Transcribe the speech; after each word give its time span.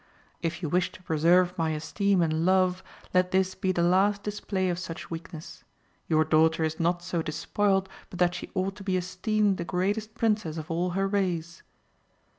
If 0.41 0.63
you 0.63 0.69
wish 0.69 0.91
to 0.93 1.03
preserve 1.03 1.55
my 1.59 1.73
esteem 1.73 2.23
and 2.23 2.43
love, 2.43 2.81
let 3.13 3.29
this 3.29 3.53
be 3.53 3.71
the 3.71 3.83
last 3.83 4.23
display 4.23 4.67
of 4.69 4.79
such 4.79 5.11
weakness. 5.11 5.63
Your 6.07 6.25
daughter 6.25 6.63
is 6.63 6.79
not 6.79 7.03
so 7.03 7.21
despoiled, 7.21 7.87
but 8.09 8.17
that 8.17 8.33
she 8.33 8.49
ought 8.55 8.75
to 8.77 8.83
be 8.83 8.97
esteemed 8.97 9.57
the 9.57 9.63
greatest 9.63 10.15
princess 10.15 10.57
of 10.57 10.71
all 10.71 10.89
her 10.97 11.07
race. 11.07 11.61